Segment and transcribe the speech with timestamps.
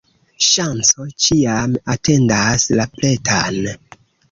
[0.45, 3.63] Ŝanco ĉiam atendas la pretan.